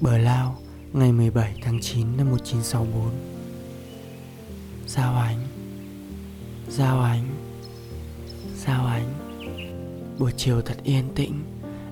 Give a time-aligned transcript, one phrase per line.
[0.00, 0.56] Bờ Lao,
[0.92, 3.10] ngày 17 tháng 9 năm 1964
[4.86, 5.38] Giao ánh
[6.68, 7.24] Giao ánh
[8.56, 9.14] Giao ánh.
[10.18, 11.44] Buổi chiều thật yên tĩnh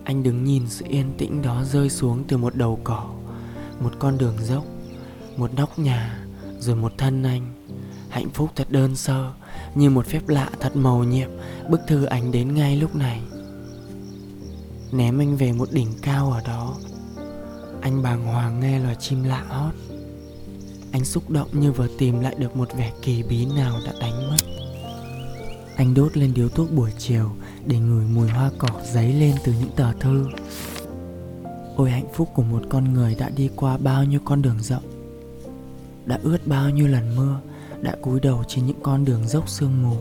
[0.04, 3.10] Anh đứng nhìn sự yên tĩnh đó rơi xuống từ một đầu cỏ
[3.80, 4.64] Một con đường dốc
[5.36, 6.18] Một nóc nhà
[6.60, 7.54] Rồi một thân anh.
[8.08, 9.32] Hạnh phúc thật đơn sơ
[9.74, 11.30] Như một phép lạ thật màu nhiệm
[11.70, 13.22] Bức thư anh đến ngay lúc này.
[14.92, 16.77] Ném anh về một đỉnh cao ở đó
[17.89, 19.75] anh bàng hoàng nghe loài chim lạ hót.
[20.92, 24.30] Anh xúc động như vừa tìm lại được một vẻ kỳ bí nào đã đánh
[24.30, 24.36] mất.
[25.77, 27.30] Anh đốt lên điếu thuốc buổi chiều
[27.67, 30.27] Để ngửi mùi hoa cỏ dấy lên từ những tờ thư.
[31.77, 34.84] Ôi hạnh phúc của một con người đã đi qua bao nhiêu con đường rộng,
[36.06, 37.41] Đã ướt bao nhiêu lần mưa,
[37.83, 39.97] Đã cúi đầu trên những con đường dốc sương mù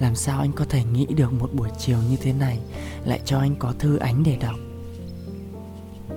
[0.00, 2.58] làm sao anh có thể nghĩ được một buổi chiều như thế này
[3.04, 4.56] lại cho anh có thư ánh để đọc?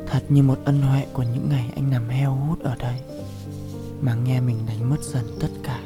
[0.08, 3.02] Thật như một ân huệ của những ngày anh nằm heo hút ở đây,
[4.02, 5.82] mà nghe mình đánh mất dần tất cả.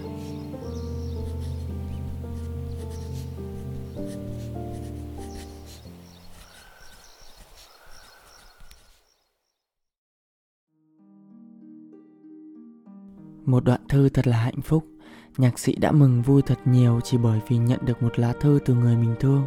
[13.45, 14.90] Một đoạn thư thật là hạnh phúc.
[15.37, 18.59] Nhạc sĩ đã mừng vui thật nhiều chỉ bởi vì nhận được một lá thư
[18.65, 19.43] từ người mình thương.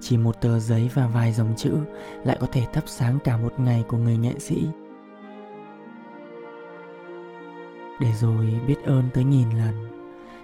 [0.00, 1.76] Chỉ một tờ giấy và vài dòng chữ
[2.24, 4.66] lại có thể thắp sáng cả một ngày của người nghệ sĩ.
[8.00, 9.74] Để rồi biết ơn tới nghìn lần.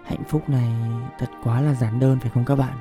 [0.05, 0.73] Hạnh phúc này
[1.19, 2.79] thật quá là giản đơn phải không các bạn?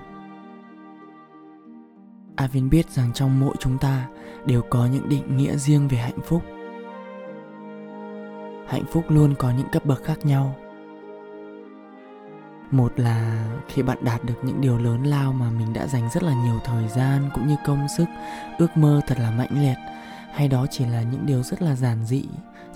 [2.36, 4.08] Avin biết rằng trong mỗi chúng ta
[4.46, 6.42] đều có những định nghĩa riêng về hạnh phúc.
[8.68, 10.56] Hạnh phúc luôn có những cấp bậc khác nhau
[12.74, 16.24] một là khi bạn đạt được những điều lớn lao mà mình đã dành rất
[16.24, 18.06] là nhiều thời gian cũng như công sức,
[18.58, 19.78] ước mơ thật là mãnh liệt
[20.34, 22.26] hay đó chỉ là những điều rất là giản dị,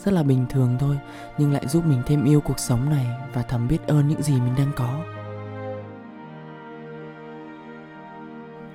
[0.06, 0.98] rất là bình thường thôi,
[1.38, 4.34] nhưng lại giúp mình thêm yêu cuộc sống này và thầm biết ơn những gì
[4.34, 5.00] mình đang có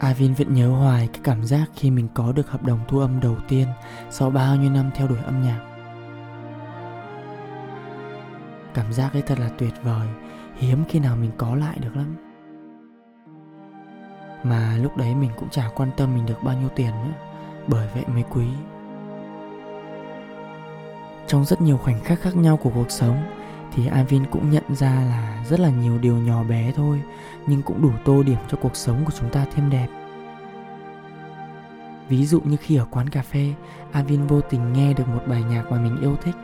[0.01, 3.21] Avin vẫn nhớ hoài cái cảm giác khi mình có được hợp đồng thu âm
[3.21, 3.69] đầu tiên
[4.11, 5.61] sau bao nhiêu năm theo đuổi âm nhạc.
[8.75, 10.09] Cảm giác ấy thật là tuyệt vời
[10.61, 12.17] hiếm khi nào mình có lại được lắm.
[14.43, 17.13] Mà lúc đấy mình cũng chả quan tâm mình được bao nhiêu tiền nữa,
[17.67, 18.47] bởi vậy mới quý.
[21.27, 23.23] Trong rất nhiều khoảnh khắc khác nhau của cuộc sống,
[23.73, 27.03] thì Avin cũng nhận ra là rất là nhiều điều nhỏ bé thôi,
[27.47, 29.89] nhưng cũng đủ tô điểm cho cuộc sống của chúng ta thêm đẹp.
[32.09, 33.55] Ví dụ như khi ở quán cà phê,
[33.93, 36.35] Avin vô tình nghe được một bài nhạc mà mình yêu thích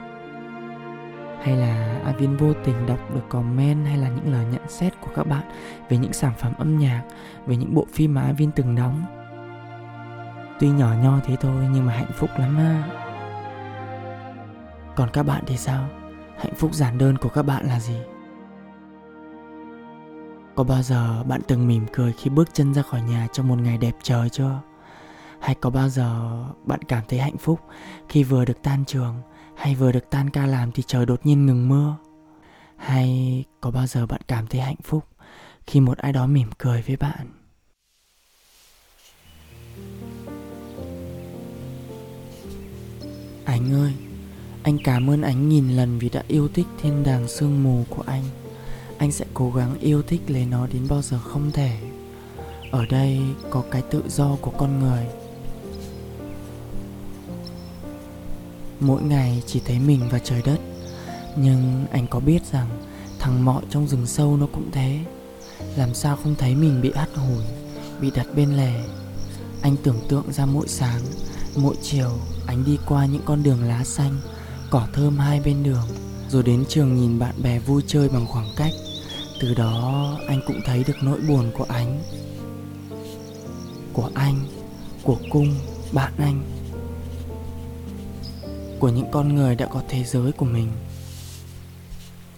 [1.47, 5.11] hay là Avin vô tình đọc được comment hay là những lời nhận xét của
[5.17, 5.43] các bạn
[5.89, 7.03] về những sản phẩm âm nhạc,
[7.47, 9.03] về những bộ phim mà Avin từng đóng.
[10.61, 12.83] Tuy nhỏ nho thế thôi nhưng mà hạnh phúc lắm ha.
[14.97, 15.89] Còn các bạn thì sao?
[16.39, 17.99] Hạnh phúc giản đơn của các bạn là gì?
[20.55, 23.59] Có bao giờ bạn từng mỉm cười khi bước chân ra khỏi nhà trong một
[23.59, 24.61] ngày đẹp trời chưa?
[25.41, 27.61] Hay có bao giờ bạn cảm thấy hạnh phúc
[28.09, 29.15] khi vừa được tan trường
[29.57, 31.97] hay vừa được tan ca làm thì trời đột nhiên ngừng mưa?
[32.77, 35.05] Hay có bao giờ bạn cảm thấy hạnh phúc
[35.67, 37.27] khi một ai đó mỉm cười với bạn?
[43.45, 43.93] Anh ơi,
[44.63, 48.03] anh cảm ơn anh nghìn lần vì đã yêu thích thiên đàng sương mù của
[48.07, 48.25] anh.
[48.99, 51.79] Anh sẽ cố gắng yêu thích lấy nó đến bao giờ không thể.
[52.71, 53.21] Ở đây
[53.51, 55.07] có cái tự do của con người.
[58.81, 60.59] Mỗi ngày chỉ thấy mình và trời đất.
[61.37, 62.69] Nhưng anh có biết rằng
[63.19, 64.99] Thằng mọi trong rừng sâu nó cũng thế.
[65.77, 67.45] Làm sao không thấy mình bị hắt hủi,
[68.01, 68.73] Bị đặt bên lề?
[69.63, 71.01] Anh tưởng tượng ra mỗi sáng,
[71.57, 72.11] Mỗi chiều,
[72.47, 74.21] anh đi qua những con đường lá xanh,
[74.71, 75.87] Cỏ thơm hai bên đường,
[76.29, 78.73] Rồi đến trường nhìn bạn bè vui chơi bằng khoảng cách.
[79.41, 82.03] Từ đó, anh cũng thấy được nỗi buồn của anh
[83.93, 84.41] Của anh,
[85.03, 85.55] Của cung,
[85.93, 86.56] Bạn anh
[88.79, 90.69] của những con người đã có thế giới của mình.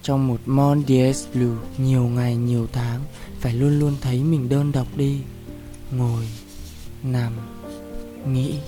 [0.03, 3.01] Trong một Mon Dies Blue nhiều ngày nhiều tháng,
[3.41, 5.21] phải luôn luôn thấy mình đơn độc đi,
[5.91, 6.29] ngồi,
[7.03, 7.33] nằm,
[8.27, 8.59] nghĩ.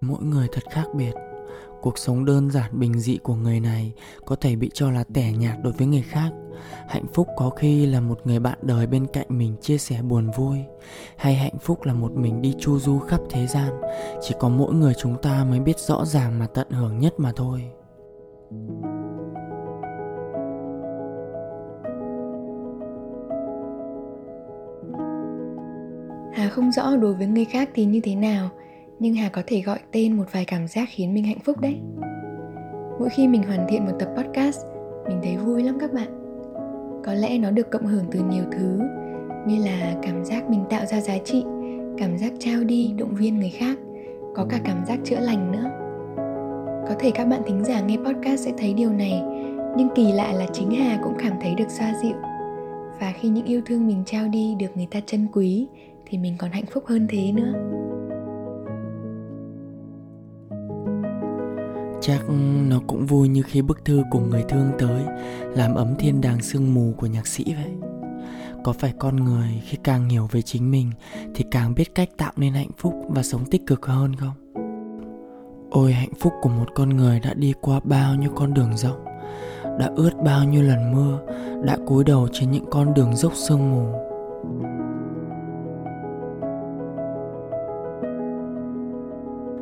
[0.00, 1.27] Mỗi người thật khác biệt
[1.80, 3.92] cuộc sống đơn giản bình dị của người này
[4.24, 6.30] có thể bị cho là tẻ nhạt đối với người khác.
[6.88, 10.30] Hạnh phúc có khi là một người bạn đời bên cạnh mình chia sẻ buồn
[10.36, 10.58] vui,
[11.16, 13.72] hay hạnh phúc là một mình đi chu du khắp thế gian.
[14.22, 17.32] Chỉ có mỗi người chúng ta mới biết rõ ràng mà tận hưởng nhất mà
[17.36, 17.70] thôi.
[26.34, 28.50] Hà không rõ đối với người khác thì như thế nào?
[29.00, 31.76] Nhưng Hà có thể gọi tên một vài cảm giác khiến mình hạnh phúc đấy.
[32.98, 34.66] Mỗi khi mình hoàn thiện một tập podcast,
[35.08, 36.08] mình thấy vui lắm các bạn.
[37.04, 38.78] Có lẽ nó được cộng hưởng từ nhiều thứ
[39.46, 41.44] như là cảm giác mình tạo ra giá trị,
[41.98, 43.78] cảm giác trao đi, động viên người khác,
[44.34, 45.70] có cả cảm giác chữa lành nữa.
[46.88, 49.22] Có thể các bạn thính giả nghe podcast sẽ thấy điều này,
[49.76, 52.16] nhưng kỳ lạ là chính Hà cũng cảm thấy được xoa dịu.
[53.00, 55.66] Và khi những yêu thương mình trao đi được người ta trân quý
[56.06, 57.77] thì mình còn hạnh phúc hơn thế nữa.
[62.00, 62.20] Chắc
[62.68, 65.02] nó cũng vui như khi bức thư của người thương tới,
[65.54, 67.72] Làm ấm thiên đàng sương mù của nhạc sĩ vậy
[68.64, 70.90] Có phải con người khi càng hiểu về chính mình
[71.34, 74.34] Thì càng biết cách tạo nên hạnh phúc và sống tích cực hơn không?
[75.70, 79.04] Ôi, hạnh phúc của một con người đã đi qua bao nhiêu con đường rộng
[79.78, 81.20] Đã ướt bao nhiêu lần mưa,
[81.64, 84.08] Đã cúi đầu trên những con đường dốc sương mù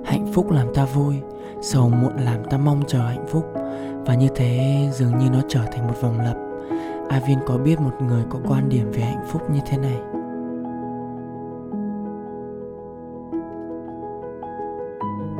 [0.04, 1.14] Hạnh phúc làm ta vui
[1.60, 3.46] sầu muộn làm ta mong chờ hạnh phúc.
[4.06, 6.36] Và như thế dường như nó trở thành một vòng lặp.
[7.08, 9.96] Avin có biết một người có quan điểm về hạnh phúc như thế này?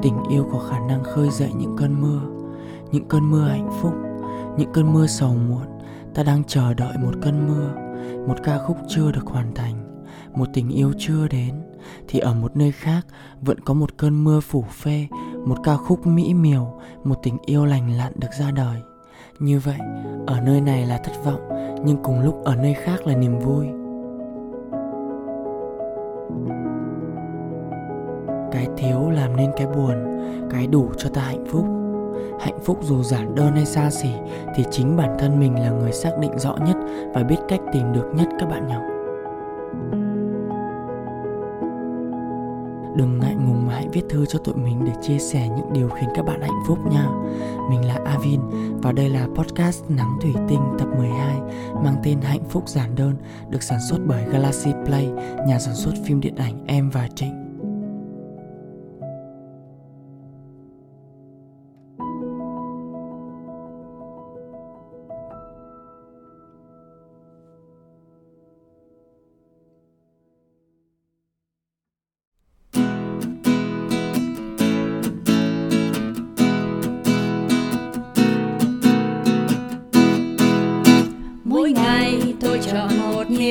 [0.03, 2.21] Tình yêu có khả năng khơi dậy những cơn mưa.
[2.93, 3.95] Những cơn mưa hạnh phúc.
[4.59, 5.67] Những cơn mưa sầu muộn.
[6.15, 7.69] Ta đang chờ đợi một cơn mưa.
[8.29, 10.05] Một ca khúc chưa được hoàn thành.
[10.35, 11.55] Một tình yêu chưa đến.
[12.09, 13.07] Thì ở một nơi khác
[13.41, 15.07] Vẫn có một cơn mưa phủ phê
[15.47, 16.73] một ca khúc mỹ miều,
[17.05, 18.83] một tình yêu lành lặn được ra đời.
[19.39, 19.79] Như vậy,
[20.27, 21.41] ở nơi này là thất vọng,
[21.85, 23.67] nhưng cùng lúc ở nơi khác là niềm vui.
[28.53, 29.95] Cái thiếu làm nên cái buồn,
[30.51, 31.65] cái đủ cho ta hạnh phúc.
[32.41, 34.11] Hạnh phúc dù giản đơn hay xa xỉ,
[34.55, 36.77] thì chính bản thân mình là người xác định rõ nhất
[37.15, 38.81] và biết cách tìm được nhất các bạn nhỏ.
[42.97, 43.56] Đừng ngại ngùng
[43.87, 46.63] hãy viết thư cho tụi mình để chia sẻ những điều khiến các bạn hạnh
[46.67, 47.07] phúc nha.
[47.71, 48.41] Mình là Avin
[48.83, 51.37] và đây là podcast Nắng Thủy Tinh tập 12
[51.85, 53.17] mang tên Hạnh Phúc Giản Đơn
[53.51, 55.07] được sản xuất bởi Galaxy Play,
[55.49, 57.46] nhà sản xuất phim điện ảnh Em và Trịnh.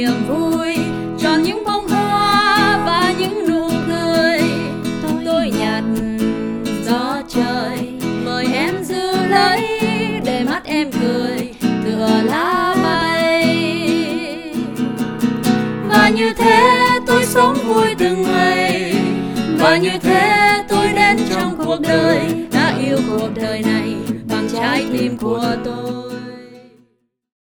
[0.05, 0.77] Niềm vui
[1.19, 4.39] tròn những bông hoa và những nụ cười.
[5.25, 5.83] Tôi nhạt
[6.85, 7.89] gió trời,
[8.25, 9.79] mời em giữ lấy
[10.25, 11.53] để mắt em cười,
[11.85, 13.45] tựa lá bay.
[15.89, 18.95] Và như thế tôi sống vui từng ngày,
[19.59, 23.95] và như thế tôi đến trong cuộc đời, đã yêu cuộc đời này
[24.29, 26.12] bằng trái tim của tôi.